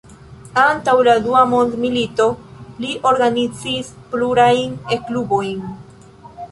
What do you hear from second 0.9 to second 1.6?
la dua